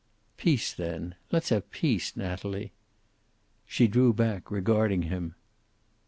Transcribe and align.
"Peace, 0.35 0.73
then. 0.73 1.13
Let's 1.31 1.49
have 1.49 1.69
peace, 1.69 2.17
Natalie." 2.17 2.71
She 3.67 3.87
drew 3.87 4.13
back, 4.13 4.49
regarding 4.49 5.03
him. 5.03 5.35